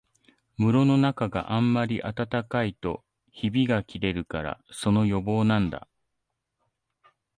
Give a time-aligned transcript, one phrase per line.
[0.57, 5.87] 室のなかがあんまり暖かいとひびがきれるから、その予防なんだ